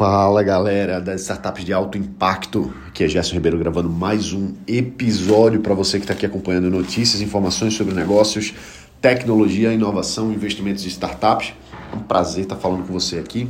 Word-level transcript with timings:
Fala 0.00 0.42
galera 0.42 0.98
das 0.98 1.20
startups 1.20 1.62
de 1.62 1.74
alto 1.74 1.98
impacto, 1.98 2.72
aqui 2.88 3.04
é 3.04 3.06
Gerson 3.06 3.34
Ribeiro 3.34 3.58
gravando 3.58 3.90
mais 3.90 4.32
um 4.32 4.54
episódio 4.66 5.60
para 5.60 5.74
você 5.74 5.98
que 5.98 6.04
está 6.04 6.14
aqui 6.14 6.24
acompanhando 6.24 6.70
notícias, 6.70 7.20
informações 7.20 7.74
sobre 7.74 7.92
negócios, 7.92 8.54
tecnologia, 8.98 9.74
inovação, 9.74 10.32
investimentos 10.32 10.84
de 10.84 10.88
startups. 10.88 11.52
É 11.92 11.96
um 11.96 12.00
prazer 12.00 12.44
estar 12.44 12.56
falando 12.56 12.86
com 12.86 12.94
você 12.94 13.18
aqui. 13.18 13.46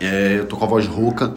É, 0.00 0.38
eu 0.40 0.46
tô 0.46 0.56
com 0.56 0.64
a 0.64 0.66
voz 0.66 0.88
rouca, 0.88 1.34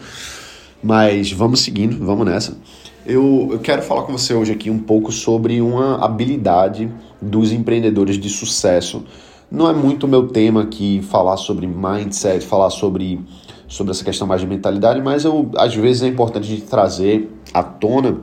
mas 0.82 1.32
vamos 1.32 1.60
seguindo, 1.60 2.04
vamos 2.04 2.26
nessa. 2.26 2.58
Eu, 3.06 3.50
eu 3.52 3.60
quero 3.60 3.84
falar 3.84 4.02
com 4.02 4.14
você 4.14 4.34
hoje 4.34 4.52
aqui 4.52 4.68
um 4.68 4.80
pouco 4.80 5.12
sobre 5.12 5.62
uma 5.62 6.04
habilidade 6.04 6.92
dos 7.22 7.52
empreendedores 7.52 8.18
de 8.18 8.30
sucesso. 8.32 9.06
Não 9.52 9.70
é 9.70 9.74
muito 9.74 10.08
meu 10.08 10.28
tema 10.28 10.64
aqui 10.64 11.04
falar 11.04 11.38
sobre 11.38 11.68
mindset, 11.68 12.44
falar 12.44 12.72
sobre 12.72 13.20
sobre 13.68 13.92
essa 13.92 14.04
questão 14.04 14.28
mais 14.28 14.42
de 14.42 14.48
mentalidade, 14.48 15.02
mas 15.02 15.26
eu, 15.26 15.50
às 15.58 15.74
vezes 15.76 16.04
é 16.04 16.08
importante 16.08 16.62
trazer 16.62 17.30
à 17.54 17.64
tona, 17.64 18.18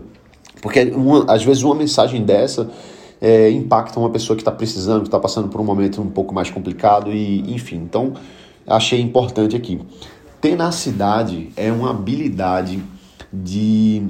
porque 0.63 0.83
uma, 0.95 1.25
às 1.33 1.45
vezes 1.45 1.63
uma 1.63 1.75
mensagem 1.75 2.23
dessa 2.23 2.71
é, 3.21 3.51
impacta 3.51 3.99
uma 3.99 4.11
pessoa 4.11 4.37
que 4.37 4.43
está 4.43 4.53
precisando, 4.53 5.03
que 5.03 5.09
está 5.09 5.19
passando 5.19 5.49
por 5.49 5.61
um 5.61 5.65
momento 5.65 6.01
um 6.01 6.09
pouco 6.09 6.35
mais 6.35 6.51
complicado 6.51 7.13
e 7.13 7.53
enfim. 7.53 7.77
Então, 7.77 8.15
achei 8.67 9.01
importante 9.01 9.55
aqui. 9.55 9.81
Tenacidade 10.41 11.51
é 11.57 11.71
uma 11.71 11.91
habilidade 11.91 12.83
de, 13.31 14.03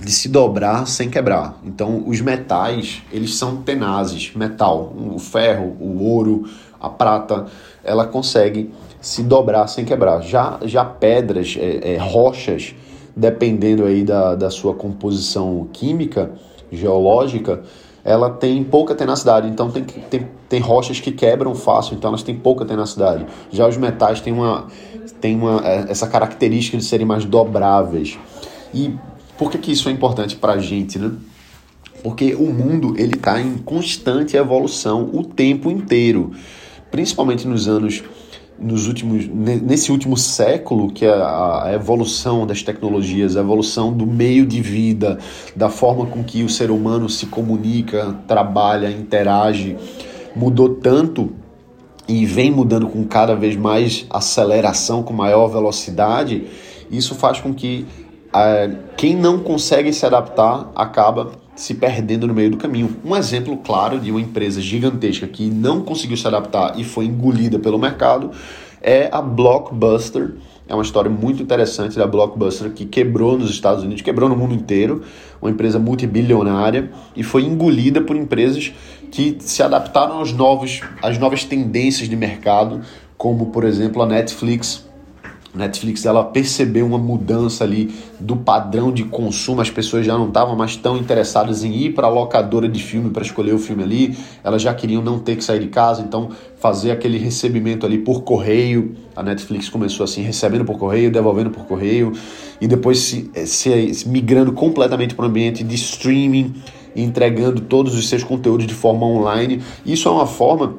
de 0.00 0.12
se 0.12 0.28
dobrar 0.28 0.86
sem 0.86 1.10
quebrar. 1.10 1.58
Então, 1.64 2.04
os 2.06 2.20
metais, 2.20 3.02
eles 3.10 3.34
são 3.34 3.56
tenazes. 3.56 4.32
Metal, 4.36 4.94
o 4.96 5.18
ferro, 5.18 5.76
o 5.80 6.04
ouro, 6.04 6.48
a 6.80 6.88
prata, 6.88 7.46
ela 7.82 8.06
consegue 8.06 8.70
se 9.00 9.22
dobrar 9.22 9.66
sem 9.66 9.84
quebrar. 9.84 10.22
Já, 10.22 10.58
já 10.64 10.84
pedras, 10.84 11.56
é, 11.58 11.94
é, 11.94 11.96
rochas, 11.98 12.74
dependendo 13.14 13.84
aí 13.84 14.02
da, 14.04 14.34
da 14.34 14.50
sua 14.50 14.74
composição 14.74 15.68
química, 15.72 16.32
geológica, 16.70 17.62
ela 18.04 18.30
tem 18.30 18.62
pouca 18.64 18.94
tenacidade. 18.94 19.48
Então 19.48 19.70
tem, 19.70 19.84
tem, 19.84 20.28
tem 20.48 20.60
rochas 20.60 21.00
que 21.00 21.12
quebram 21.12 21.54
fácil, 21.54 21.94
então 21.94 22.08
elas 22.08 22.22
têm 22.22 22.34
pouca 22.34 22.64
tenacidade. 22.64 23.26
Já 23.50 23.66
os 23.68 23.76
metais 23.76 24.20
têm 24.20 24.32
uma, 24.32 24.66
têm 25.20 25.36
uma, 25.36 25.66
é, 25.66 25.86
essa 25.88 26.06
característica 26.06 26.76
de 26.76 26.84
serem 26.84 27.06
mais 27.06 27.24
dobráveis. 27.24 28.18
E 28.72 28.94
por 29.36 29.50
que, 29.50 29.58
que 29.58 29.72
isso 29.72 29.88
é 29.88 29.92
importante 29.92 30.36
para 30.36 30.54
a 30.54 30.58
gente, 30.58 30.98
né? 30.98 31.12
Porque 32.02 32.34
o 32.34 32.46
mundo 32.46 32.94
ele 32.96 33.14
está 33.14 33.40
em 33.40 33.58
constante 33.58 34.36
evolução 34.36 35.10
o 35.12 35.24
tempo 35.24 35.70
inteiro, 35.70 36.32
principalmente 36.90 37.46
nos 37.46 37.66
anos 37.66 38.04
nos 38.60 38.86
últimos, 38.86 39.26
nesse 39.28 39.92
último 39.92 40.16
século, 40.16 40.90
que 40.90 41.04
é 41.04 41.12
a 41.12 41.70
evolução 41.72 42.46
das 42.46 42.62
tecnologias, 42.62 43.36
a 43.36 43.40
evolução 43.40 43.92
do 43.92 44.06
meio 44.06 44.44
de 44.44 44.60
vida, 44.60 45.18
da 45.54 45.68
forma 45.68 46.06
com 46.06 46.24
que 46.24 46.42
o 46.42 46.48
ser 46.48 46.70
humano 46.70 47.08
se 47.08 47.26
comunica, 47.26 48.16
trabalha, 48.26 48.90
interage, 48.90 49.76
mudou 50.34 50.74
tanto 50.76 51.32
e 52.08 52.24
vem 52.26 52.50
mudando 52.50 52.88
com 52.88 53.04
cada 53.04 53.36
vez 53.36 53.54
mais 53.54 54.06
aceleração, 54.10 55.02
com 55.02 55.12
maior 55.12 55.46
velocidade, 55.48 56.46
isso 56.90 57.14
faz 57.14 57.40
com 57.40 57.52
que 57.52 57.86
é, 58.34 58.70
quem 58.96 59.14
não 59.14 59.38
consegue 59.38 59.92
se 59.92 60.04
adaptar 60.04 60.70
acaba 60.74 61.32
se 61.58 61.74
perdendo 61.74 62.24
no 62.26 62.32
meio 62.32 62.52
do 62.52 62.56
caminho. 62.56 62.96
Um 63.04 63.16
exemplo 63.16 63.56
claro 63.56 63.98
de 63.98 64.12
uma 64.12 64.20
empresa 64.20 64.60
gigantesca 64.60 65.26
que 65.26 65.50
não 65.50 65.82
conseguiu 65.82 66.16
se 66.16 66.24
adaptar 66.26 66.78
e 66.78 66.84
foi 66.84 67.06
engolida 67.06 67.58
pelo 67.58 67.76
mercado 67.76 68.30
é 68.80 69.08
a 69.10 69.20
Blockbuster. 69.20 70.34
É 70.68 70.74
uma 70.74 70.84
história 70.84 71.10
muito 71.10 71.42
interessante 71.42 71.98
da 71.98 72.06
Blockbuster 72.06 72.70
que 72.70 72.86
quebrou 72.86 73.36
nos 73.36 73.50
Estados 73.50 73.82
Unidos, 73.82 74.02
quebrou 74.02 74.28
no 74.28 74.36
mundo 74.36 74.54
inteiro, 74.54 75.02
uma 75.42 75.50
empresa 75.50 75.80
multibilionária 75.80 76.92
e 77.16 77.24
foi 77.24 77.42
engolida 77.42 78.00
por 78.00 78.14
empresas 78.14 78.72
que 79.10 79.36
se 79.40 79.60
adaptaram 79.60 80.18
aos 80.18 80.32
novos, 80.32 80.80
às 81.02 81.18
novas 81.18 81.42
tendências 81.42 82.08
de 82.08 82.14
mercado, 82.14 82.82
como 83.16 83.46
por 83.46 83.64
exemplo 83.64 84.00
a 84.00 84.06
Netflix, 84.06 84.87
Netflix 85.54 86.04
ela 86.04 86.24
percebeu 86.24 86.86
uma 86.86 86.98
mudança 86.98 87.64
ali 87.64 87.94
do 88.20 88.36
padrão 88.36 88.92
de 88.92 89.04
consumo, 89.04 89.60
as 89.60 89.70
pessoas 89.70 90.04
já 90.04 90.16
não 90.16 90.28
estavam 90.28 90.54
mais 90.54 90.76
tão 90.76 90.96
interessadas 90.96 91.64
em 91.64 91.74
ir 91.74 91.94
para 91.94 92.06
a 92.06 92.10
locadora 92.10 92.68
de 92.68 92.82
filme 92.82 93.10
para 93.10 93.22
escolher 93.22 93.54
o 93.54 93.58
filme 93.58 93.82
ali, 93.82 94.16
elas 94.44 94.60
já 94.60 94.74
queriam 94.74 95.02
não 95.02 95.18
ter 95.18 95.36
que 95.36 95.44
sair 95.44 95.60
de 95.60 95.68
casa, 95.68 96.02
então 96.02 96.30
fazer 96.58 96.90
aquele 96.90 97.18
recebimento 97.18 97.86
ali 97.86 97.98
por 97.98 98.22
correio. 98.22 98.94
A 99.16 99.22
Netflix 99.22 99.68
começou 99.68 100.04
assim, 100.04 100.22
recebendo 100.22 100.64
por 100.64 100.78
correio, 100.78 101.10
devolvendo 101.10 101.50
por 101.50 101.64
correio, 101.64 102.12
e 102.60 102.66
depois 102.66 102.98
se, 102.98 103.30
se, 103.46 103.94
se 103.94 104.08
migrando 104.08 104.52
completamente 104.52 105.14
para 105.14 105.24
o 105.24 105.28
ambiente 105.28 105.64
de 105.64 105.74
streaming, 105.74 106.54
entregando 106.94 107.60
todos 107.62 107.94
os 107.94 108.08
seus 108.08 108.22
conteúdos 108.24 108.66
de 108.66 108.74
forma 108.74 109.06
online. 109.06 109.62
Isso 109.86 110.08
é 110.08 110.12
uma 110.12 110.26
forma 110.26 110.76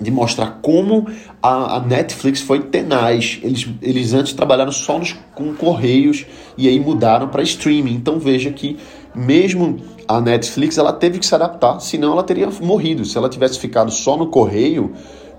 de 0.00 0.10
mostrar 0.10 0.58
como 0.62 1.06
a, 1.42 1.76
a, 1.76 1.80
Netflix 1.80 2.40
foi 2.40 2.60
tenaz. 2.60 3.38
Eles, 3.42 3.68
eles 3.80 4.12
antes 4.14 4.32
trabalharam 4.32 4.72
só 4.72 4.98
nos, 4.98 5.14
com 5.34 5.54
correios 5.54 6.26
e 6.56 6.68
aí 6.68 6.78
mudaram 6.80 7.28
para 7.28 7.42
streaming. 7.42 7.94
Então 7.94 8.18
veja 8.18 8.50
que 8.50 8.76
mesmo 9.14 9.78
a 10.06 10.20
Netflix 10.20 10.78
ela 10.78 10.92
teve 10.92 11.18
que 11.18 11.26
se 11.26 11.34
adaptar, 11.34 11.80
senão 11.80 12.12
ela 12.12 12.22
teria 12.22 12.48
morrido. 12.60 13.04
Se 13.04 13.16
ela 13.16 13.28
tivesse 13.28 13.58
ficado 13.58 13.90
só 13.90 14.16
no 14.16 14.26
correio, 14.26 14.92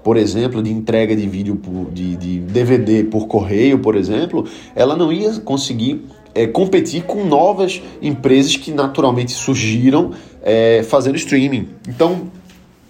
por 0.03 0.17
exemplo, 0.17 0.61
de 0.61 0.71
entrega 0.71 1.15
de 1.15 1.27
vídeo 1.27 1.55
por, 1.55 1.91
de, 1.91 2.15
de 2.15 2.39
DVD 2.39 3.03
por 3.03 3.27
correio, 3.27 3.79
por 3.79 3.95
exemplo, 3.95 4.45
ela 4.75 4.95
não 4.95 5.11
ia 5.11 5.33
conseguir 5.39 6.05
é, 6.33 6.45
competir 6.45 7.03
com 7.03 7.25
novas 7.25 7.81
empresas 8.01 8.55
que 8.57 8.71
naturalmente 8.71 9.31
surgiram 9.31 10.11
é, 10.43 10.83
fazendo 10.83 11.15
streaming. 11.15 11.69
Então 11.87 12.29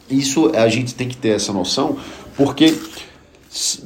isso 0.10 0.52
a 0.56 0.68
gente 0.68 0.94
tem 0.94 1.08
que 1.08 1.18
ter 1.18 1.30
essa 1.30 1.52
noção, 1.52 1.98
porque 2.38 2.74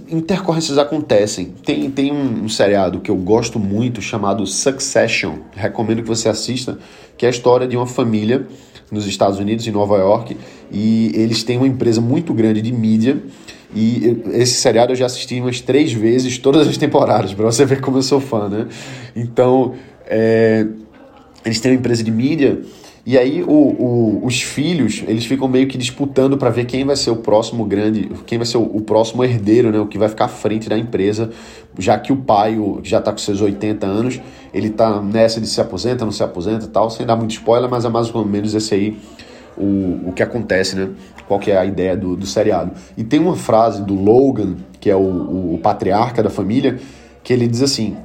intercorrências 0.10 0.78
acontecem. 0.78 1.54
Tem, 1.64 1.90
tem 1.92 2.12
um, 2.12 2.46
um, 2.46 2.50
seriado 2.50 3.00
que 3.00 3.12
eu 3.12 3.16
gosto 3.16 3.60
muito 3.60 4.02
chamado 4.02 4.46
Succession. 4.46 5.36
Recomendo 5.56 6.02
que 6.02 6.08
você 6.08 6.28
assista, 6.28 6.80
que 7.18 7.26
é 7.26 7.30
a 7.30 7.32
história 7.32 7.68
de 7.68 7.78
uma 7.78 7.86
família 7.86 8.48
nos 8.92 9.06
Estados 9.06 9.38
Unidos, 9.38 9.68
em 9.68 9.72
Nova 9.72 9.98
York, 9.98 10.36
e 10.72 11.12
eles 11.14 11.44
têm 11.44 11.58
uma 11.58 11.68
empresa 11.68 12.02
muito 12.02 12.34
grande 12.34 12.62
de 12.62 12.72
mídia. 12.72 13.22
E 13.74 14.24
esse 14.32 14.56
seriado 14.56 14.94
eu 14.94 14.96
já 14.96 15.06
assisti 15.06 15.40
umas 15.40 15.62
três 15.62 15.94
vezes, 15.94 16.40
todas 16.40 16.68
as 16.68 16.76
temporadas, 16.76 17.34
para 17.36 17.46
você 17.46 17.64
ver 17.66 17.82
como 17.82 18.00
eu 18.00 18.02
sou 18.02 18.20
fã, 18.20 18.50
né? 18.50 18.68
Então, 19.16 19.76
é, 20.08 20.66
eles 21.46 21.60
têm 21.60 21.72
uma 21.72 21.78
empresa 21.78 22.04
de 22.04 22.10
mídia 22.10 22.64
e 23.10 23.18
aí 23.18 23.42
o, 23.42 23.48
o, 23.48 24.22
os 24.24 24.40
filhos, 24.40 25.04
eles 25.08 25.26
ficam 25.26 25.48
meio 25.48 25.68
que 25.68 25.80
disputando 25.80 26.38
para 26.38 26.52
ver 26.52 26.66
quem 26.66 26.86
vai 26.86 26.96
ser 26.96 27.10
o 27.10 27.16
próximo 27.16 27.66
grande, 27.66 28.08
quem 28.28 28.38
vai 28.38 28.46
ser 28.46 28.58
o, 28.58 28.62
o, 28.62 28.82
próximo 28.82 29.24
herdeiro, 29.24 29.72
né, 29.72 29.80
o 29.80 29.88
que 29.88 29.98
vai 29.98 30.08
ficar 30.08 30.26
à 30.26 30.28
frente 30.28 30.70
da 30.70 30.78
empresa, 30.78 31.32
já 31.80 31.98
que 31.98 32.14
o 32.14 32.18
pai, 32.18 32.60
o, 32.60 32.80
já 32.84 33.00
está 33.00 33.12
com 33.12 33.18
seus 33.18 33.42
80 33.42 33.84
anos, 33.84 34.22
ele 34.54 34.68
está 34.68 35.02
nessa 35.02 35.42
de 35.42 35.48
se 35.48 35.60
aposenta, 35.60 36.06
não 36.06 36.12
se 36.12 36.22
aposenta 36.22 36.68
tal, 36.68 36.92
sem 36.92 37.04
dar 37.04 37.16
muito 37.16 37.32
spoiler, 37.32 37.68
mas 37.68 37.84
é 37.84 37.90
mais 37.90 38.14
ou 38.14 38.24
menos 38.24 38.54
esse 38.54 38.76
aí 38.76 38.96
o, 39.58 40.10
o 40.10 40.14
que 40.16 40.22
acontece, 40.22 40.76
né? 40.76 40.92
Qual 41.28 41.40
que 41.40 41.50
é 41.50 41.58
a 41.58 41.66
ideia 41.66 41.98
do, 41.98 42.16
do 42.16 42.28
seriado. 42.28 42.74
E 42.96 43.04
tem 43.04 43.20
uma 43.20 43.36
frase 43.36 43.82
do 43.82 43.96
Logan, 43.96 44.58
que 44.80 44.88
é 44.88 44.96
o, 44.96 45.56
o 45.56 45.60
patriarca 45.64 46.22
da 46.22 46.30
família, 46.30 46.78
que 47.24 47.34
ele 47.34 47.48
diz 47.48 47.64
assim, 47.64 47.98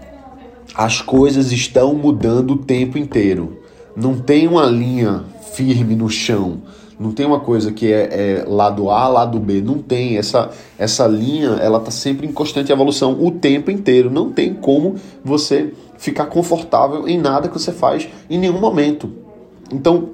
as 0.75 1.03
coisas 1.03 1.53
estão 1.53 1.92
mudando 1.92 2.53
o 2.53 2.56
tempo 2.56 2.97
inteiro 2.97 3.64
não 3.97 4.19
tem 4.19 4.49
uma 4.49 4.66
linha 4.66 5.25
firme 5.53 5.94
no 5.94 6.09
chão. 6.09 6.62
Não 6.99 7.12
tem 7.12 7.27
uma 7.27 7.41
coisa 7.41 7.72
que 7.72 7.93
é, 7.93 8.43
é 8.43 8.44
lado 8.47 8.88
A, 8.88 9.09
lado 9.09 9.38
B. 9.38 9.60
Não 9.60 9.78
tem. 9.78 10.16
Essa, 10.16 10.50
essa 10.78 11.06
linha, 11.06 11.50
ela 11.60 11.78
está 11.78 11.91
sempre 11.91 12.27
em 12.27 12.33
constante 12.33 12.71
evolução 12.71 13.16
o 13.21 13.31
tempo 13.31 13.71
inteiro. 13.71 14.10
Não 14.10 14.31
tem 14.31 14.54
como 14.54 14.97
você 15.24 15.72
ficar 15.98 16.27
confortável 16.27 17.09
em 17.09 17.19
nada 17.19 17.48
que 17.48 17.59
você 17.59 17.72
faz 17.72 18.09
em 18.30 18.39
nenhum 18.39 18.60
momento. 18.60 19.10
Então, 19.72 20.10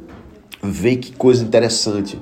vê 0.62 0.96
que 0.96 1.12
coisa 1.12 1.44
interessante. 1.44 2.18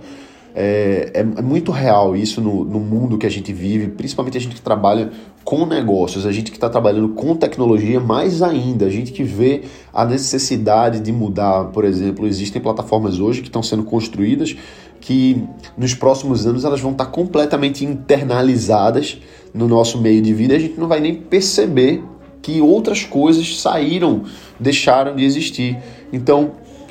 É, 0.60 1.12
é, 1.14 1.20
é, 1.20 1.40
muito 1.40 1.70
real 1.70 2.16
isso 2.16 2.40
no, 2.40 2.64
no 2.64 2.80
mundo 2.80 3.16
que 3.16 3.24
a 3.24 3.30
gente 3.30 3.52
vive, 3.52 3.86
principalmente 3.86 4.36
a 4.36 4.40
gente 4.40 4.56
que 4.56 4.60
trabalha 4.60 5.08
com 5.44 5.64
negócios, 5.64 6.26
a 6.26 6.32
gente 6.32 6.50
que 6.50 6.56
está 6.56 6.68
trabalhando 6.68 7.10
com 7.10 7.36
tecnologia, 7.36 8.00
mais 8.00 8.42
ainda, 8.42 8.86
a 8.86 8.90
gente 8.90 9.12
que 9.12 9.22
vê 9.22 9.62
a 9.94 10.04
necessidade 10.04 10.98
de 10.98 11.12
mudar. 11.12 11.66
Por 11.66 11.84
exemplo, 11.84 12.26
existem 12.26 12.60
plataformas 12.60 13.20
hoje 13.20 13.40
que 13.40 13.46
estão 13.46 13.62
sendo 13.62 13.84
construídas 13.84 14.56
que 15.00 15.44
nos 15.76 15.94
próximos 15.94 16.44
anos 16.44 16.64
elas 16.64 16.80
vão 16.80 16.90
estar 16.90 17.04
tá 17.04 17.10
completamente 17.12 17.84
internalizadas 17.84 19.20
no 19.54 19.68
nosso 19.68 20.00
meio 20.00 20.20
de 20.20 20.34
vida 20.34 20.54
e 20.54 20.56
a 20.56 20.60
gente 20.60 20.80
não 20.80 20.88
vai 20.88 20.98
nem 20.98 21.14
perceber 21.14 22.02
que 22.42 22.60
outras 22.60 23.04
coisas 23.04 23.60
saíram, 23.60 24.24
deixaram 24.58 25.14
de 25.14 25.24
existir. 25.24 25.78
Então, 26.12 26.50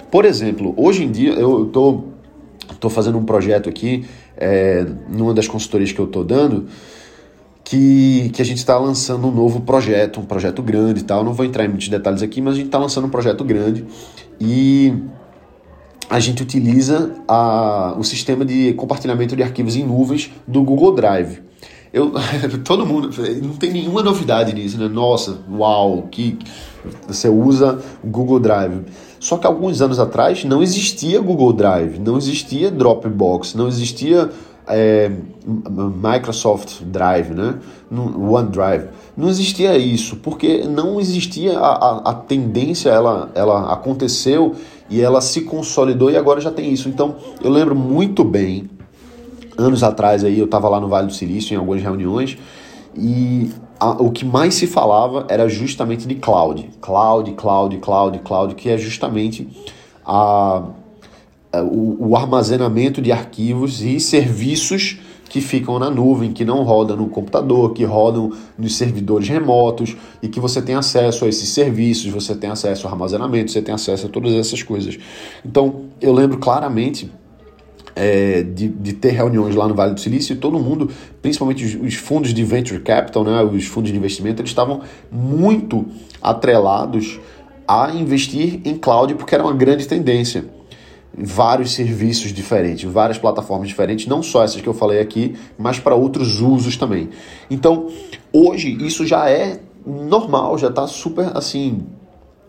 por 0.10 0.24
exemplo, 0.24 0.74
hoje 0.78 1.04
em 1.04 1.12
dia 1.12 1.32
eu 1.32 1.66
estou 1.66 2.16
Estou 2.78 2.92
fazendo 2.92 3.18
um 3.18 3.26
projeto 3.26 3.68
aqui, 3.68 4.06
é, 4.38 4.86
numa 5.10 5.34
das 5.34 5.48
consultorias 5.48 5.92
que 5.92 6.00
eu 6.00 6.06
estou 6.06 6.24
dando, 6.24 6.68
que, 7.64 8.30
que 8.34 8.42
a 8.42 8.46
gente 8.46 8.60
está 8.60 8.78
lançando 8.78 9.28
um 9.28 9.32
novo 9.32 9.62
projeto, 9.62 10.20
um 10.20 10.26
projeto 10.26 10.62
grande 10.62 11.02
e 11.02 11.04
tal. 11.04 11.24
Não 11.24 11.34
vou 11.34 11.44
entrar 11.44 11.66
em 11.66 11.68
muitos 11.68 11.90
detalhes 11.90 12.22
aqui, 12.22 12.40
mas 12.40 12.54
a 12.54 12.58
gente 12.58 12.68
está 12.68 12.78
lançando 12.78 13.08
um 13.08 13.10
projeto 13.10 13.44
grande 13.44 13.84
e 14.40 14.94
a 16.08 16.20
gente 16.20 16.44
utiliza 16.44 17.16
a, 17.28 17.96
o 17.98 18.04
sistema 18.04 18.46
de 18.46 18.74
compartilhamento 18.74 19.36
de 19.36 19.42
arquivos 19.42 19.76
em 19.76 19.84
nuvens 19.84 20.32
do 20.48 20.64
Google 20.64 20.94
Drive. 20.94 21.47
Eu, 21.98 22.12
todo 22.64 22.86
mundo, 22.86 23.10
não 23.42 23.56
tem 23.56 23.72
nenhuma 23.72 24.04
novidade 24.04 24.54
nisso, 24.54 24.78
né? 24.78 24.88
Nossa, 24.88 25.40
uau, 25.52 26.08
que 26.12 26.38
você 27.08 27.28
usa 27.28 27.80
Google 28.04 28.40
Drive. 28.40 28.86
Só 29.20 29.38
que 29.38 29.48
alguns 29.48 29.82
anos 29.82 30.00
atrás 30.00 30.44
não 30.44 30.62
existia 30.62 31.20
Google 31.20 31.52
Drive, 31.54 32.00
não 32.00 32.18
existia 32.18 32.70
Dropbox, 32.70 33.56
não 33.56 33.68
existia 33.68 34.30
é, 34.68 35.10
Microsoft 35.46 36.82
Drive, 36.84 37.34
né? 37.34 37.56
OneDrive. 37.92 38.90
Não 39.16 39.30
existia 39.30 39.78
isso, 39.78 40.18
porque 40.18 40.66
não 40.66 41.00
existia 41.00 41.58
a, 41.58 41.68
a, 41.68 42.12
a, 42.12 42.14
tendência, 42.14 42.90
ela, 42.90 43.32
ela 43.34 43.74
aconteceu 43.74 44.56
e 44.90 45.02
ela 45.02 45.22
se 45.22 45.42
consolidou 45.42 46.12
e 46.12 46.18
agora 46.18 46.40
já 46.42 46.52
tem 46.52 46.72
isso. 46.72 46.90
Então 46.90 47.16
eu 47.42 47.50
lembro 47.50 47.74
muito 47.74 48.24
bem, 48.24 48.70
anos 49.58 49.84
atrás 49.84 50.24
aí 50.24 50.38
eu 50.38 50.46
estava 50.46 50.70
lá 50.70 50.80
no 50.80 50.88
Vale 50.88 51.08
do 51.08 51.14
Silício 51.14 51.54
em 51.54 51.58
algumas 51.58 51.82
reuniões 51.82 52.38
e 52.96 53.50
a, 53.80 53.92
o 53.92 54.12
que 54.12 54.26
mais 54.26 54.56
se 54.56 54.68
falava 54.68 55.26
era 55.30 55.48
justamente 55.48 56.08
de 56.08 56.16
cloud. 56.16 56.70
Cloud, 56.82 57.32
cloud, 57.34 57.78
cloud, 57.78 58.20
cloud, 58.20 58.56
que 58.56 58.70
é 58.70 58.78
justamente 58.78 59.48
a 60.06 60.64
é, 61.52 61.62
o, 61.62 62.10
o 62.10 62.16
armazenamento 62.16 63.02
de 63.02 63.12
arquivos 63.12 63.82
e 63.82 64.00
serviços 64.00 65.00
que 65.30 65.42
ficam 65.42 65.78
na 65.78 65.90
nuvem, 65.90 66.32
que 66.32 66.46
não 66.46 66.64
rodam 66.64 66.96
no 66.96 67.08
computador, 67.08 67.74
que 67.74 67.84
rodam 67.84 68.32
nos 68.58 68.76
servidores 68.76 69.28
remotos 69.28 69.96
e 70.22 70.28
que 70.28 70.40
você 70.40 70.62
tem 70.62 70.76
acesso 70.76 71.26
a 71.26 71.28
esses 71.28 71.50
serviços, 71.50 72.12
você 72.12 72.34
tem 72.34 72.50
acesso 72.50 72.88
ao 72.88 72.94
armazenamento, 72.94 73.52
você 73.52 73.62
tem 73.62 73.76
acesso 73.76 74.08
a 74.08 74.10
todas 74.10 74.34
essas 74.34 74.64
coisas. 74.64 74.98
Então, 75.46 75.86
eu 76.02 76.14
lembro 76.14 76.38
claramente 76.38 77.12
é, 77.98 78.44
de, 78.44 78.68
de, 78.68 78.94
ter 78.94 79.12
reuniões 79.12 79.56
lá 79.56 79.68
no 79.68 79.74
Vale 79.74 79.94
do 79.94 80.00
Silício 80.00 80.34
e 80.34 80.38
todo 80.38 80.60
mundo, 80.60 80.90
principalmente 81.22 81.66
os, 81.66 81.76
os, 81.76 81.96
fundos 81.96 82.34
de 82.34 82.44
venture 82.44 82.80
capital, 82.80 83.24
né, 83.24 83.42
os 83.42 83.66
fundos 83.66 83.92
de 83.92 83.98
investimento, 83.98 84.42
eles 84.42 84.52
estavam 84.52 84.82
muito 85.12 85.86
atrelados 86.22 87.20
a 87.68 87.92
investir 87.92 88.62
em 88.64 88.78
cloud 88.78 89.16
porque 89.16 89.34
era 89.34 89.44
uma 89.44 89.54
grande 89.54 89.88
tendência 89.88 90.46
vários 91.18 91.72
serviços 91.72 92.32
diferentes, 92.32 92.90
várias 92.90 93.18
plataformas 93.18 93.68
diferentes, 93.68 94.06
não 94.06 94.22
só 94.22 94.44
essas 94.44 94.62
que 94.62 94.68
eu 94.68 94.74
falei 94.74 95.00
aqui, 95.00 95.36
mas 95.58 95.80
para 95.80 95.96
outros 95.96 96.40
usos 96.40 96.78
também. 96.78 97.10
Então, 97.50 97.88
hoje 98.32 98.78
isso 98.86 99.04
já 99.04 99.28
é 99.28 99.60
normal, 99.84 100.58
já 100.60 100.68
está 100.68 100.86
super 100.86 101.36
assim. 101.36 101.88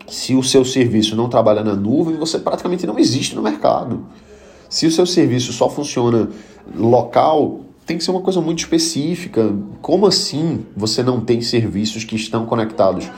Se 0.07 0.35
o 0.35 0.43
seu 0.43 0.63
serviço 0.63 1.15
não 1.15 1.29
trabalha 1.29 1.63
na 1.63 1.75
nuvem, 1.75 2.15
você 2.15 2.37
praticamente 2.37 2.85
não 2.85 2.99
existe 2.99 3.35
no 3.35 3.41
mercado. 3.41 4.05
Se 4.69 4.85
o 4.85 4.91
seu 4.91 5.05
serviço 5.05 5.51
só 5.51 5.69
funciona 5.69 6.29
local, 6.75 7.61
tem 7.85 7.97
que 7.97 8.03
ser 8.03 8.11
uma 8.11 8.21
coisa 8.21 8.39
muito 8.39 8.59
específica. 8.59 9.51
Como 9.81 10.05
assim 10.05 10.63
você 10.77 11.01
não 11.01 11.19
tem 11.19 11.41
serviços 11.41 12.03
que 12.03 12.15
estão 12.15 12.45
conectados 12.45 13.09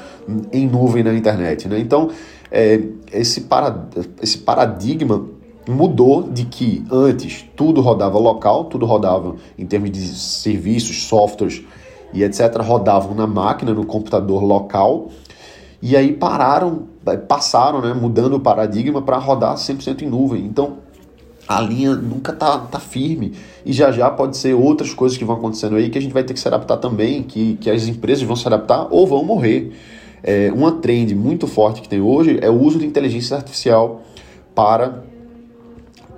em 0.52 0.66
nuvem 0.66 1.04
na 1.04 1.14
internet? 1.14 1.68
Né? 1.68 1.78
Então, 1.80 2.10
é, 2.50 2.82
esse, 3.12 3.42
para, 3.42 3.88
esse 4.22 4.38
paradigma 4.38 5.26
mudou 5.68 6.24
de 6.24 6.46
que 6.46 6.86
antes 6.90 7.46
tudo 7.56 7.82
rodava 7.82 8.18
local, 8.18 8.66
tudo 8.66 8.86
rodava 8.86 9.36
em 9.60 9.66
termos 9.66 9.92
de 9.92 10.08
serviços, 10.08 11.04
softwares 11.04 11.64
e 12.14 12.24
etc, 12.24 12.56
rodavam 12.62 13.14
na 13.14 13.28
máquina, 13.28 13.74
no 13.74 13.86
computador 13.86 14.44
local, 14.44 15.10
e 15.82 15.98
aí 15.98 16.14
pararam, 16.14 16.84
passaram, 17.28 17.82
né, 17.82 17.94
mudando 17.94 18.36
o 18.36 18.40
paradigma 18.40 19.02
para 19.02 19.18
rodar 19.18 19.56
100% 19.56 20.04
em 20.04 20.10
nuvem. 20.10 20.46
Então, 20.46 20.78
a 21.58 21.62
linha 21.62 21.96
nunca 21.96 22.32
tá, 22.32 22.58
tá 22.60 22.80
firme 22.80 23.34
e 23.66 23.74
já 23.74 23.92
já 23.92 24.10
pode 24.10 24.38
ser 24.38 24.54
outras 24.54 24.94
coisas 24.94 25.18
que 25.18 25.26
vão 25.26 25.36
acontecendo 25.36 25.76
aí 25.76 25.90
que 25.90 25.98
a 25.98 26.02
gente 26.02 26.14
vai 26.14 26.24
ter 26.24 26.34
que 26.34 26.40
se 26.40 26.48
adaptar 26.48 26.78
também, 26.78 27.24
que, 27.24 27.58
que 27.60 27.70
as 27.70 27.88
empresas 27.88 28.24
vão 28.24 28.36
se 28.36 28.48
adaptar 28.48 28.88
ou 28.90 29.06
vão 29.06 29.24
morrer. 29.24 29.72
É, 30.24 30.52
uma 30.54 30.74
trend 30.74 31.16
muito 31.16 31.48
forte 31.48 31.82
que 31.82 31.90
tem 31.90 32.00
hoje 32.00 32.38
é 32.42 32.50
o 32.50 32.62
uso 32.62 32.78
de 32.78 32.86
inteligência 32.86 33.36
artificial 33.36 34.02
para 34.54 35.04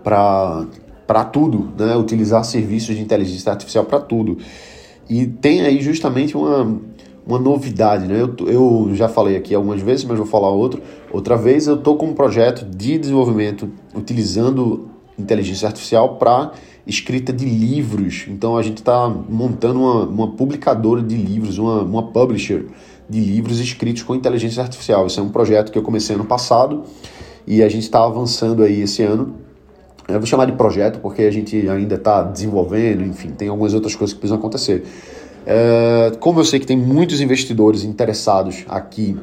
para 0.03 1.23
tudo, 1.25 1.69
né? 1.77 1.95
utilizar 1.95 2.43
serviços 2.43 2.95
de 2.95 3.01
inteligência 3.01 3.51
artificial 3.51 3.85
para 3.85 3.99
tudo. 3.99 4.37
E 5.09 5.25
tem 5.25 5.61
aí 5.61 5.81
justamente 5.81 6.35
uma, 6.35 6.79
uma 7.25 7.39
novidade, 7.39 8.05
né? 8.07 8.21
Eu, 8.21 8.35
eu 8.47 8.89
já 8.93 9.07
falei 9.07 9.37
aqui 9.37 9.55
algumas 9.55 9.81
vezes, 9.81 10.03
mas 10.03 10.17
vou 10.17 10.25
falar 10.25 10.49
outro. 10.49 10.81
Outra 11.11 11.37
vez 11.37 11.67
eu 11.67 11.75
estou 11.75 11.95
com 11.95 12.07
um 12.07 12.13
projeto 12.13 12.65
de 12.65 12.97
desenvolvimento 12.97 13.69
utilizando 13.95 14.92
inteligência 15.17 15.67
artificial 15.67 16.15
para 16.17 16.51
escrita 16.85 17.31
de 17.31 17.45
livros. 17.45 18.25
Então 18.27 18.57
a 18.57 18.61
gente 18.61 18.77
está 18.77 19.07
montando 19.07 19.79
uma, 19.79 20.03
uma 20.05 20.31
publicadora 20.31 21.01
de 21.01 21.15
livros, 21.15 21.57
uma, 21.57 21.81
uma 21.81 22.03
publisher 22.03 22.65
de 23.09 23.19
livros 23.19 23.59
escritos 23.59 24.03
com 24.03 24.15
inteligência 24.15 24.61
artificial. 24.61 25.07
Esse 25.07 25.19
é 25.19 25.21
um 25.21 25.29
projeto 25.29 25.71
que 25.71 25.77
eu 25.77 25.83
comecei 25.83 26.15
ano 26.15 26.25
passado 26.25 26.83
e 27.45 27.61
a 27.61 27.69
gente 27.69 27.83
está 27.83 28.03
avançando 28.03 28.63
aí 28.63 28.81
esse 28.81 29.03
ano 29.03 29.43
eu 30.07 30.19
vou 30.19 30.25
chamar 30.25 30.45
de 30.45 30.51
projeto 30.53 30.99
porque 30.99 31.21
a 31.21 31.31
gente 31.31 31.69
ainda 31.69 31.95
está 31.95 32.23
desenvolvendo, 32.23 33.03
enfim, 33.03 33.29
tem 33.29 33.47
algumas 33.47 33.73
outras 33.73 33.95
coisas 33.95 34.13
que 34.13 34.19
precisam 34.19 34.37
acontecer. 34.37 34.83
É, 35.45 36.11
como 36.19 36.39
eu 36.39 36.45
sei 36.45 36.59
que 36.59 36.65
tem 36.65 36.77
muitos 36.77 37.21
investidores 37.21 37.83
interessados 37.83 38.65
aqui 38.67 39.17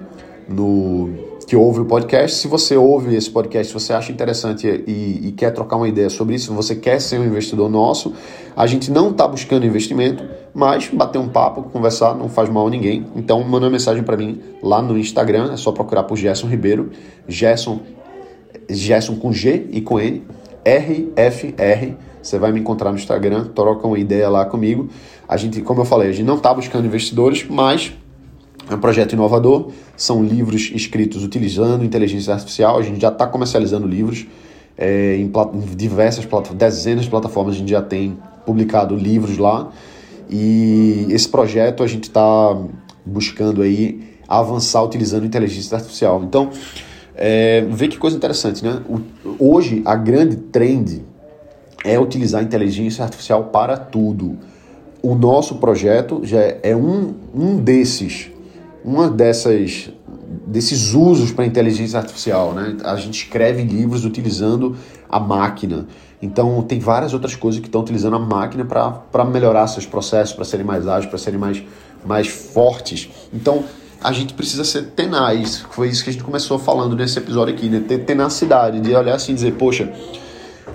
no 0.49 1.30
que 1.51 1.57
ouve 1.57 1.81
o 1.81 1.85
podcast, 1.85 2.37
se 2.37 2.47
você 2.47 2.77
ouve 2.77 3.13
esse 3.17 3.29
podcast, 3.29 3.73
se 3.73 3.75
você 3.75 3.93
acha 3.93 4.13
interessante 4.13 4.69
e, 4.87 5.27
e 5.27 5.33
quer 5.33 5.51
trocar 5.51 5.79
uma 5.79 5.89
ideia 5.89 6.09
sobre 6.09 6.37
isso, 6.37 6.55
você 6.55 6.77
quer 6.77 7.01
ser 7.01 7.19
um 7.19 7.25
investidor 7.25 7.69
nosso, 7.69 8.15
a 8.57 8.69
gente 8.69 8.89
não 8.89 9.11
está 9.11 9.27
buscando 9.27 9.67
investimento, 9.67 10.23
mas 10.55 10.87
bater 10.93 11.19
um 11.19 11.29
papo, 11.29 11.65
conversar, 11.65 12.15
não 12.15 12.29
faz 12.29 12.49
mal 12.49 12.69
a 12.69 12.71
ninguém. 12.71 13.05
Então 13.17 13.43
manda 13.43 13.67
uma 13.67 13.73
mensagem 13.73 14.05
para 14.05 14.17
mim 14.17 14.41
lá 14.63 14.81
no 14.81 14.97
Instagram, 14.97 15.53
é 15.53 15.57
só 15.57 15.73
procurar 15.73 16.05
por 16.05 16.17
Gerson 16.17 16.47
Ribeiro, 16.47 16.93
Gerson, 17.27 17.81
Gerson 18.69 19.17
com 19.17 19.33
G 19.33 19.67
e 19.73 19.81
com 19.81 19.99
N, 19.99 20.23
RFR. 20.65 21.97
Você 22.23 22.39
vai 22.39 22.53
me 22.53 22.61
encontrar 22.61 22.93
no 22.93 22.97
Instagram, 22.97 23.47
troca 23.47 23.89
uma 23.89 23.99
ideia 23.99 24.29
lá 24.29 24.45
comigo. 24.45 24.89
A 25.29 25.37
gente, 25.37 25.61
como 25.63 25.81
eu 25.81 25.85
falei, 25.85 26.11
a 26.11 26.13
gente 26.13 26.27
não 26.27 26.37
está 26.37 26.55
buscando 26.55 26.87
investidores, 26.87 27.45
mas 27.51 27.93
é 28.75 28.77
um 28.77 28.81
projeto 28.81 29.13
inovador. 29.13 29.71
São 29.97 30.23
livros 30.23 30.71
escritos 30.75 31.25
utilizando 31.25 31.85
inteligência 31.85 32.33
artificial. 32.33 32.79
A 32.79 32.83
gente 32.83 33.01
já 33.01 33.09
está 33.09 33.27
comercializando 33.27 33.87
livros 33.87 34.27
é, 34.77 35.17
em, 35.17 35.25
em, 35.25 35.77
diversas 35.77 36.25
plataformas, 36.25 36.59
dezenas 36.59 37.05
de 37.05 37.11
plataformas. 37.11 37.55
A 37.55 37.59
gente 37.59 37.71
já 37.71 37.83
tem 37.83 38.17
publicado 38.47 38.95
livros 38.95 39.39
lá. 39.39 39.71
E 40.29 41.07
esse 41.11 41.29
projeto 41.29 41.83
a 41.83 41.87
gente 41.87 42.05
está 42.05 42.57
buscando 43.05 43.63
aí 43.63 44.01
avançar 44.29 44.83
utilizando 44.83 45.27
inteligência 45.27 45.77
artificial. 45.77 46.23
Então, 46.23 46.51
é, 47.17 47.67
vê 47.69 47.89
que 47.89 47.99
coisa 47.99 48.17
interessante, 48.17 48.65
né? 48.65 48.81
O, 48.89 49.55
hoje, 49.55 49.83
a 49.85 49.97
grande 49.97 50.37
trend 50.37 51.03
é 51.85 51.99
utilizar 51.99 52.43
inteligência 52.43 53.03
artificial 53.03 53.45
para 53.45 53.77
tudo. 53.77 54.39
O 55.03 55.15
nosso 55.15 55.57
projeto 55.57 56.21
já 56.23 56.41
é 56.63 56.77
um, 56.77 57.15
um 57.35 57.57
desses, 57.57 58.31
uma 58.85 59.09
dessas 59.09 59.91
desses 60.47 60.95
usos 60.95 61.33
para 61.33 61.47
inteligência 61.47 61.99
artificial, 61.99 62.53
né? 62.53 62.77
A 62.85 62.97
gente 62.97 63.25
escreve 63.25 63.63
livros 63.63 64.05
utilizando 64.05 64.77
a 65.09 65.19
máquina. 65.19 65.87
Então 66.23 66.63
tem 66.63 66.79
várias 66.79 67.15
outras 67.15 67.35
coisas 67.35 67.61
que 67.61 67.67
estão 67.67 67.81
utilizando 67.81 68.17
a 68.17 68.19
máquina 68.19 68.65
para 68.65 69.25
melhorar 69.25 69.67
seus 69.67 69.87
processos, 69.87 70.35
para 70.35 70.45
serem 70.45 70.67
mais 70.67 70.87
ágeis, 70.87 71.07
para 71.07 71.19
serem 71.19 71.39
mais, 71.39 71.63
mais 72.05 72.29
fortes. 72.29 73.09
Então 73.33 73.65
a 74.03 74.13
gente 74.13 74.35
precisa 74.35 74.65
ser 74.65 74.91
tenaz. 74.91 75.65
Foi 75.71 75.89
isso 75.89 76.03
que 76.03 76.11
a 76.11 76.13
gente 76.13 76.25
começou 76.25 76.59
falando 76.59 76.97
nesse 76.97 77.19
episódio 77.19 77.55
aqui, 77.55 77.69
né? 77.69 77.83
Ter 77.87 77.99
tenacidade, 77.99 78.81
de 78.81 78.95
olhar 78.95 79.15
assim 79.15 79.33
e 79.33 79.35
dizer, 79.35 79.55
poxa, 79.55 79.93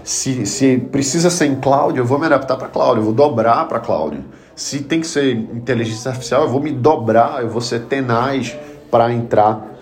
se, 0.03 0.45
se 0.45 0.77
precisa 0.77 1.29
ser 1.29 1.45
em 1.47 1.55
cloud, 1.55 1.97
eu 1.97 2.05
vou 2.05 2.19
me 2.19 2.25
adaptar 2.25 2.57
para 2.57 2.67
cloud, 2.67 2.97
eu 2.97 3.03
vou 3.03 3.13
dobrar 3.13 3.67
para 3.67 3.79
cloud. 3.79 4.19
Se 4.55 4.79
tem 4.79 5.01
que 5.01 5.07
ser 5.07 5.35
inteligência 5.35 6.09
artificial, 6.09 6.43
eu 6.43 6.50
vou 6.50 6.62
me 6.62 6.71
dobrar, 6.71 7.43
eu 7.43 7.50
vou 7.50 7.62
ser 7.62 7.81
tenaz 7.81 8.55
para 8.89 9.12
entrar 9.12 9.75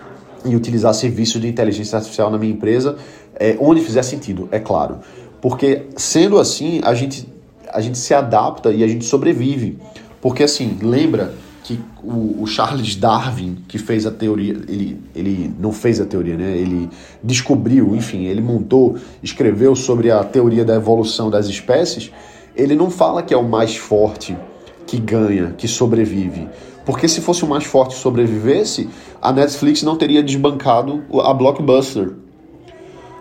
e 0.44 0.56
utilizar 0.56 0.92
serviços 0.92 1.40
de 1.40 1.46
inteligência 1.46 1.96
artificial 1.96 2.28
na 2.28 2.36
minha 2.36 2.52
empresa, 2.52 2.96
é, 3.36 3.56
onde 3.60 3.80
fizer 3.80 4.02
sentido, 4.02 4.48
é 4.50 4.58
claro. 4.58 4.98
Porque 5.40 5.86
sendo 5.96 6.38
assim, 6.38 6.80
a 6.82 6.92
gente, 6.92 7.28
a 7.72 7.80
gente 7.80 7.98
se 7.98 8.12
adapta 8.12 8.72
e 8.72 8.82
a 8.82 8.88
gente 8.88 9.04
sobrevive. 9.04 9.78
Porque 10.20 10.42
assim, 10.42 10.76
lembra 10.82 11.32
que 11.62 11.78
o, 12.02 12.42
o, 12.42 12.46
Charles 12.46 12.96
Darwin, 12.96 13.58
que 13.68 13.78
fez 13.78 14.06
a 14.06 14.10
teoria, 14.10 14.54
ele, 14.68 15.00
ele 15.14 15.54
não 15.58 15.72
fez 15.72 16.00
a 16.00 16.04
teoria, 16.04 16.36
né? 16.36 16.56
Ele 16.56 16.90
descobriu, 17.22 17.94
enfim, 17.94 18.24
ele 18.24 18.40
montou, 18.40 18.96
escreveu 19.22 19.74
sobre 19.74 20.10
a 20.10 20.22
teoria 20.24 20.64
da 20.64 20.74
evolução 20.74 21.30
das 21.30 21.46
espécies. 21.46 22.10
Ele 22.56 22.74
não 22.74 22.90
fala 22.90 23.22
que 23.22 23.32
é 23.32 23.36
o 23.36 23.48
mais 23.48 23.76
forte 23.76 24.36
que 24.94 25.00
ganha, 25.00 25.54
que 25.56 25.66
sobrevive. 25.66 26.48
Porque 26.84 27.08
se 27.08 27.20
fosse 27.20 27.44
o 27.44 27.48
mais 27.48 27.64
forte 27.64 27.94
sobrevivesse, 27.94 28.88
a 29.20 29.32
Netflix 29.32 29.82
não 29.82 29.96
teria 29.96 30.22
desbancado 30.22 31.02
a 31.22 31.32
Blockbuster. 31.32 32.12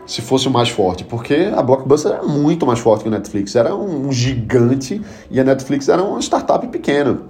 Se 0.06 0.22
fosse 0.22 0.48
o 0.50 0.52
mais 0.52 0.70
forte, 0.70 1.06
porque 1.06 1.50
a 1.56 1.64
Blockbuster 1.64 2.12
era 2.12 2.24
muito 2.24 2.66
mais 2.66 2.80
forte 2.80 3.04
que 3.04 3.08
a 3.08 3.12
Netflix, 3.12 3.56
era 3.56 3.74
um 3.74 4.12
gigante 4.12 5.02
e 5.32 5.40
a 5.40 5.44
Netflix 5.44 5.88
era 5.88 6.04
uma 6.04 6.20
startup 6.20 6.68
pequena. 6.68 7.22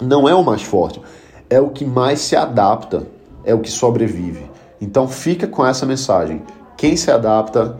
Não 0.00 0.28
é 0.28 0.34
o 0.34 0.44
mais 0.44 0.62
forte, 0.62 1.00
é 1.48 1.58
o 1.58 1.70
que 1.70 1.86
mais 1.86 2.20
se 2.20 2.36
adapta, 2.36 3.06
é 3.44 3.54
o 3.54 3.60
que 3.60 3.70
sobrevive. 3.70 4.44
Então 4.78 5.08
fica 5.08 5.46
com 5.46 5.64
essa 5.66 5.86
mensagem. 5.86 6.42
Quem 6.76 6.98
se 6.98 7.10
adapta 7.10 7.78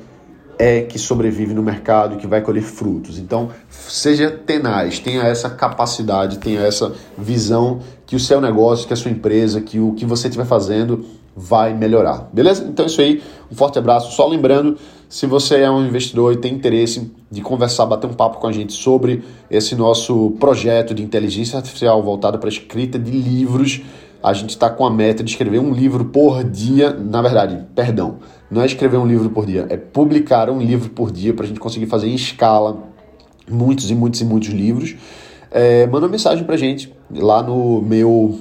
é 0.58 0.82
que 0.82 0.98
sobrevive 0.98 1.52
no 1.52 1.62
mercado 1.62 2.14
e 2.14 2.18
que 2.18 2.26
vai 2.26 2.40
colher 2.40 2.62
frutos. 2.62 3.18
Então, 3.18 3.50
seja 3.68 4.30
tenaz, 4.30 4.98
tenha 4.98 5.22
essa 5.22 5.50
capacidade, 5.50 6.38
tenha 6.38 6.60
essa 6.60 6.92
visão 7.16 7.80
que 8.06 8.16
o 8.16 8.20
seu 8.20 8.40
negócio, 8.40 8.86
que 8.86 8.92
a 8.92 8.96
sua 8.96 9.10
empresa, 9.10 9.60
que 9.60 9.78
o 9.78 9.92
que 9.92 10.06
você 10.06 10.28
estiver 10.28 10.46
fazendo 10.46 11.04
vai 11.36 11.74
melhorar. 11.74 12.28
Beleza? 12.32 12.64
Então 12.64 12.86
é 12.86 12.88
isso 12.88 13.00
aí. 13.00 13.22
Um 13.52 13.54
forte 13.54 13.78
abraço. 13.78 14.12
Só 14.12 14.26
lembrando, 14.26 14.78
se 15.08 15.26
você 15.26 15.60
é 15.60 15.70
um 15.70 15.86
investidor 15.86 16.32
e 16.32 16.38
tem 16.38 16.54
interesse 16.54 17.12
de 17.30 17.42
conversar, 17.42 17.84
bater 17.84 18.06
um 18.06 18.14
papo 18.14 18.38
com 18.38 18.46
a 18.46 18.52
gente 18.52 18.72
sobre 18.72 19.22
esse 19.50 19.74
nosso 19.76 20.30
projeto 20.40 20.94
de 20.94 21.02
inteligência 21.02 21.58
artificial 21.58 22.02
voltado 22.02 22.38
para 22.38 22.48
a 22.48 22.52
escrita 22.52 22.98
de 22.98 23.10
livros, 23.10 23.82
a 24.22 24.32
gente 24.32 24.50
está 24.50 24.70
com 24.70 24.86
a 24.86 24.90
meta 24.90 25.22
de 25.22 25.30
escrever 25.30 25.58
um 25.58 25.72
livro 25.72 26.06
por 26.06 26.42
dia. 26.42 26.90
Na 26.90 27.20
verdade, 27.20 27.64
perdão, 27.74 28.16
não 28.50 28.62
é 28.62 28.66
escrever 28.66 28.96
um 28.96 29.06
livro 29.06 29.30
por 29.30 29.46
dia, 29.46 29.66
é 29.68 29.76
publicar 29.76 30.48
um 30.50 30.60
livro 30.60 30.90
por 30.90 31.10
dia 31.10 31.34
para 31.34 31.44
a 31.44 31.48
gente 31.48 31.60
conseguir 31.60 31.86
fazer 31.86 32.08
em 32.08 32.14
escala 32.14 32.84
muitos 33.50 33.90
e 33.90 33.94
muitos 33.94 34.20
e 34.20 34.24
muitos 34.24 34.48
livros. 34.50 34.96
É, 35.50 35.86
manda 35.86 36.06
uma 36.06 36.12
mensagem 36.12 36.44
para 36.44 36.54
a 36.54 36.58
gente 36.58 36.92
lá 37.10 37.42
no 37.42 37.80
meu 37.82 38.38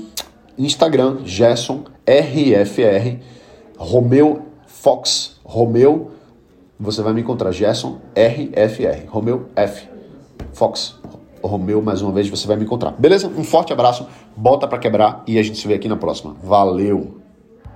Instagram, 0.58 1.20
Gerson 1.26 1.84
RFR, 2.06 3.20
Romeu 3.78 4.42
Fox, 4.66 5.40
Romeu, 5.44 6.12
você 6.80 7.02
vai 7.02 7.14
me 7.14 7.22
encontrar, 7.22 7.52
Gerson 7.52 8.00
RFR, 8.16 9.08
Romeu 9.08 9.48
F, 9.56 9.88
Fox, 10.54 10.96
Romeu, 11.42 11.82
mais 11.82 12.02
uma 12.02 12.12
vez 12.12 12.30
você 12.30 12.48
vai 12.48 12.58
me 12.58 12.64
encontrar. 12.64 12.92
Beleza? 12.92 13.28
Um 13.28 13.44
forte 13.44 13.72
abraço, 13.72 14.08
bota 14.36 14.68
para 14.68 14.78
quebrar 14.78 15.24
e 15.28 15.38
a 15.40 15.44
gente 15.44 15.58
se 15.58 15.68
vê 15.68 15.76
aqui 15.76 15.88
na 15.88 15.98
próxima. 15.98 16.36
Valeu! 16.44 17.25